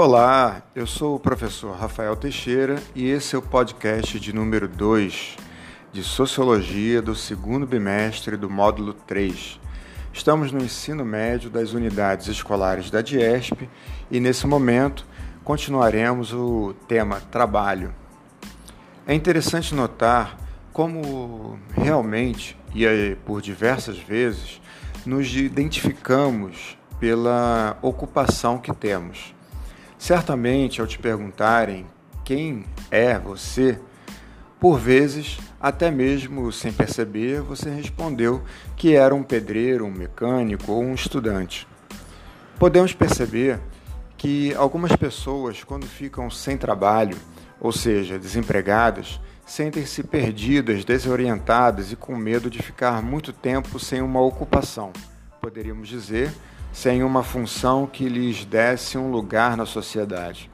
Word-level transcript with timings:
Olá, 0.00 0.62
eu 0.76 0.86
sou 0.86 1.16
o 1.16 1.18
professor 1.18 1.76
Rafael 1.76 2.14
Teixeira 2.14 2.80
e 2.94 3.08
esse 3.08 3.34
é 3.34 3.38
o 3.38 3.42
podcast 3.42 4.20
de 4.20 4.32
número 4.32 4.68
2 4.68 5.36
de 5.92 6.04
Sociologia 6.04 7.02
do 7.02 7.16
segundo 7.16 7.66
bimestre 7.66 8.36
do 8.36 8.48
módulo 8.48 8.94
3. 8.94 9.58
Estamos 10.12 10.52
no 10.52 10.62
ensino 10.62 11.04
médio 11.04 11.50
das 11.50 11.72
unidades 11.72 12.28
escolares 12.28 12.92
da 12.92 13.02
DIESP 13.02 13.68
e 14.08 14.20
nesse 14.20 14.46
momento 14.46 15.04
continuaremos 15.42 16.32
o 16.32 16.76
tema 16.86 17.20
trabalho. 17.20 17.92
É 19.04 19.12
interessante 19.12 19.74
notar 19.74 20.38
como 20.72 21.58
realmente 21.72 22.56
e 22.72 23.16
por 23.26 23.42
diversas 23.42 23.98
vezes 23.98 24.62
nos 25.04 25.26
identificamos 25.34 26.78
pela 27.00 27.76
ocupação 27.82 28.58
que 28.58 28.72
temos. 28.72 29.36
Certamente, 29.98 30.80
ao 30.80 30.86
te 30.86 30.98
perguntarem 30.98 31.84
quem 32.24 32.64
é 32.90 33.18
você, 33.18 33.78
por 34.60 34.78
vezes, 34.78 35.38
até 35.60 35.90
mesmo 35.90 36.52
sem 36.52 36.72
perceber, 36.72 37.40
você 37.40 37.68
respondeu 37.68 38.42
que 38.76 38.94
era 38.94 39.14
um 39.14 39.22
pedreiro, 39.22 39.84
um 39.84 39.90
mecânico 39.90 40.72
ou 40.72 40.82
um 40.82 40.94
estudante. 40.94 41.66
Podemos 42.58 42.92
perceber 42.92 43.60
que 44.16 44.54
algumas 44.54 44.94
pessoas, 44.96 45.62
quando 45.62 45.86
ficam 45.86 46.30
sem 46.30 46.56
trabalho, 46.56 47.16
ou 47.60 47.72
seja, 47.72 48.18
desempregadas, 48.18 49.20
sentem-se 49.46 50.02
perdidas, 50.02 50.84
desorientadas 50.84 51.90
e 51.90 51.96
com 51.96 52.16
medo 52.16 52.50
de 52.50 52.62
ficar 52.62 53.02
muito 53.02 53.32
tempo 53.32 53.78
sem 53.78 54.02
uma 54.02 54.20
ocupação. 54.20 54.92
Poderíamos 55.40 55.88
dizer 55.88 56.32
sem 56.72 57.02
uma 57.02 57.22
função 57.22 57.86
que 57.86 58.08
lhes 58.08 58.44
desse 58.44 58.96
um 58.96 59.10
lugar 59.10 59.56
na 59.56 59.66
sociedade. 59.66 60.50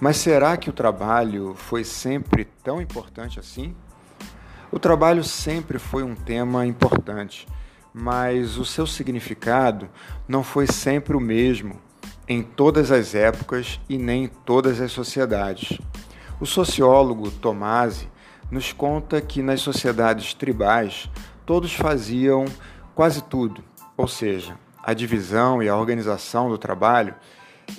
Mas 0.00 0.16
será 0.16 0.56
que 0.56 0.70
o 0.70 0.72
trabalho 0.72 1.54
foi 1.54 1.84
sempre 1.84 2.46
tão 2.62 2.80
importante 2.80 3.38
assim? 3.38 3.74
O 4.72 4.78
trabalho 4.78 5.22
sempre 5.22 5.78
foi 5.78 6.02
um 6.02 6.14
tema 6.14 6.64
importante, 6.64 7.46
mas 7.92 8.56
o 8.56 8.64
seu 8.64 8.86
significado 8.86 9.90
não 10.26 10.42
foi 10.42 10.66
sempre 10.66 11.16
o 11.16 11.20
mesmo 11.20 11.80
em 12.28 12.42
todas 12.42 12.92
as 12.92 13.14
épocas 13.14 13.80
e 13.88 13.98
nem 13.98 14.24
em 14.24 14.28
todas 14.28 14.80
as 14.80 14.92
sociedades. 14.92 15.78
O 16.40 16.46
sociólogo 16.46 17.30
Tomasi 17.30 18.08
nos 18.50 18.72
conta 18.72 19.20
que 19.20 19.42
nas 19.42 19.60
sociedades 19.60 20.32
tribais 20.32 21.10
todos 21.44 21.74
faziam 21.74 22.44
quase 22.94 23.22
tudo, 23.22 23.62
ou 23.96 24.06
seja, 24.06 24.56
a 24.90 24.94
divisão 24.94 25.62
e 25.62 25.68
a 25.68 25.76
organização 25.76 26.48
do 26.48 26.58
trabalho 26.58 27.14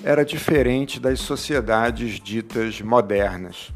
era 0.01 0.23
diferente 0.23 0.97
das 0.97 1.19
sociedades 1.19 2.21
ditas 2.21 2.79
modernas. 2.79 3.73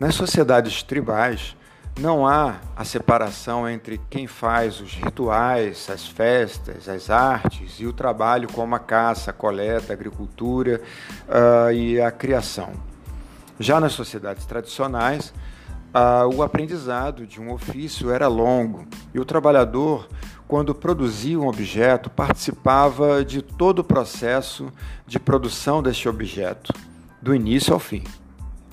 Nas 0.00 0.16
sociedades 0.16 0.82
tribais, 0.82 1.56
não 2.00 2.26
há 2.26 2.56
a 2.74 2.84
separação 2.84 3.68
entre 3.68 4.00
quem 4.10 4.26
faz 4.26 4.80
os 4.80 4.94
rituais, 4.94 5.88
as 5.88 6.08
festas, 6.08 6.88
as 6.88 7.08
artes 7.08 7.76
e 7.78 7.86
o 7.86 7.92
trabalho 7.92 8.48
como 8.52 8.74
a 8.74 8.80
caça, 8.80 9.30
a 9.30 9.32
coleta, 9.32 9.92
a 9.92 9.94
agricultura 9.94 10.82
uh, 11.28 11.72
e 11.72 12.00
a 12.00 12.10
criação. 12.10 12.72
Já 13.60 13.78
nas 13.78 13.92
sociedades 13.92 14.44
tradicionais, 14.44 15.32
uh, 15.94 16.34
o 16.34 16.42
aprendizado 16.42 17.24
de 17.24 17.40
um 17.40 17.52
ofício 17.52 18.10
era 18.10 18.26
longo 18.26 18.86
e 19.14 19.20
o 19.20 19.24
trabalhador 19.24 20.08
quando 20.48 20.74
produzia 20.74 21.38
um 21.38 21.48
objeto, 21.48 22.08
participava 22.08 23.24
de 23.24 23.42
todo 23.42 23.80
o 23.80 23.84
processo 23.84 24.72
de 25.06 25.18
produção 25.18 25.82
deste 25.82 26.08
objeto, 26.08 26.72
do 27.20 27.34
início 27.34 27.74
ao 27.74 27.80
fim. 27.80 28.04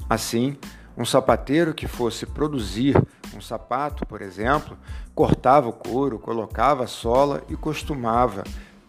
Assim, 0.10 0.56
um 0.96 1.04
sapateiro 1.04 1.74
que 1.74 1.88
fosse 1.88 2.26
produzir 2.26 3.02
um 3.36 3.42
sapato, 3.42 4.06
por 4.06 4.22
exemplo, 4.22 4.78
cortava 5.16 5.68
o 5.68 5.74
couro, 5.74 6.20
colocava 6.20 6.84
a 6.84 6.88
sola 6.88 7.44
e 7.50 7.56
costumava 7.56 8.44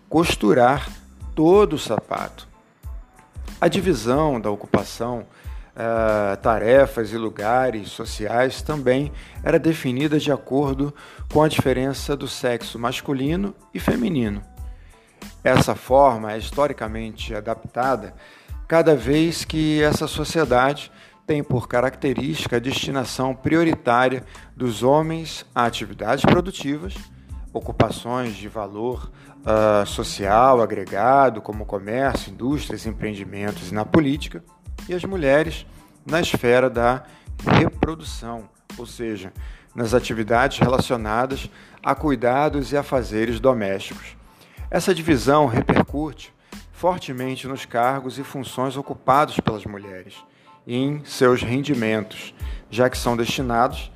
costurar 0.09 0.89
todo 1.34 1.75
o 1.75 1.78
sapato. 1.78 2.47
A 3.59 3.69
divisão 3.69 4.39
da 4.39 4.51
ocupação 4.51 5.25
uh, 5.75 6.37
tarefas 6.39 7.12
e 7.12 7.17
lugares 7.17 7.91
sociais 7.91 8.62
também 8.62 9.12
era 9.43 9.59
definida 9.59 10.19
de 10.19 10.31
acordo 10.33 10.95
com 11.33 11.43
a 11.43 11.49
diferença 11.49 12.17
do 12.17 12.29
sexo 12.29 12.79
masculino 12.79 13.55
e 13.73 13.81
feminino. 13.81 14.43
Essa 15.43 15.75
forma 15.75 16.33
é 16.33 16.39
historicamente 16.39 17.34
adaptada 17.34 18.15
cada 18.67 18.97
vez 18.97 19.45
que 19.45 19.83
essa 19.83 20.07
sociedade 20.07 20.91
tem 21.27 21.43
por 21.43 21.69
característica 21.69 22.57
a 22.57 22.61
destinação 22.61 23.34
prioritária 23.34 24.25
dos 24.57 24.83
homens 24.83 25.45
a 25.55 25.65
atividades 25.65 26.25
produtivas, 26.25 26.95
ocupações 27.53 28.34
de 28.34 28.49
valor 28.49 29.11
uh, 29.41 29.87
social 29.87 30.61
agregado, 30.61 31.41
como 31.41 31.65
comércio, 31.65 32.33
indústrias, 32.33 32.87
empreendimentos 32.87 33.71
e 33.71 33.75
na 33.75 33.84
política, 33.84 34.43
e 34.89 34.95
as 34.95 35.05
mulheres 35.05 35.67
na 36.06 36.21
esfera 36.21 36.69
da 36.69 37.05
reprodução, 37.59 38.49
ou 38.77 38.87
seja, 38.87 39.33
nas 39.75 39.95
atividades 39.95 40.59
relacionadas 40.59 41.50
a 41.83 41.95
cuidados 41.95 42.72
e 42.72 42.77
afazeres 42.77 43.41
domésticos. 43.41 44.17
Essa 44.71 44.95
divisão 44.95 45.47
repercute 45.47 46.33
fortemente 46.72 47.47
nos 47.47 47.65
cargos 47.65 48.19
e 48.19 48.25
funções 48.25 48.77
ocupados 48.77 49.39
pelas 49.41 49.65
mulheres 49.65 50.15
e 50.67 50.77
em 50.77 51.05
seus 51.05 51.43
rendimentos, 51.43 52.34
já 52.71 52.89
que 52.89 52.99
são 52.99 53.16
destinados 53.16 53.91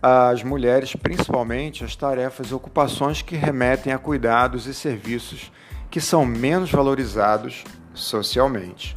às 0.00 0.42
mulheres 0.42 0.94
principalmente 0.94 1.84
as 1.84 1.96
tarefas 1.96 2.48
e 2.48 2.54
ocupações 2.54 3.22
que 3.22 3.36
remetem 3.36 3.92
a 3.92 3.98
cuidados 3.98 4.66
e 4.66 4.74
serviços 4.74 5.52
que 5.90 6.00
são 6.00 6.24
menos 6.24 6.70
valorizados 6.70 7.64
socialmente. 7.92 8.94